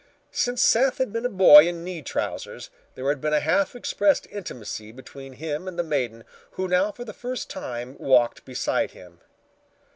Since 0.31 0.63
Seth 0.63 0.97
had 0.97 1.13
been 1.13 1.27
a 1.27 1.29
boy 1.29 1.67
in 1.67 1.83
knee 1.83 2.01
trousers 2.01 2.71
there 2.95 3.07
had 3.09 3.21
been 3.21 3.35
a 3.35 3.39
half 3.39 3.75
expressed 3.75 4.25
intimacy 4.31 4.91
between 4.91 5.33
him 5.33 5.67
and 5.67 5.77
the 5.77 5.83
maiden 5.83 6.23
who 6.53 6.67
now 6.67 6.91
for 6.91 7.05
the 7.05 7.13
first 7.13 7.51
time 7.51 7.95
walked 7.99 8.43
beside 8.43 8.93
him. 8.93 9.19